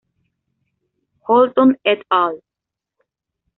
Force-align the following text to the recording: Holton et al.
Holton 1.27 1.75
et 1.85 2.03
al. 2.09 2.41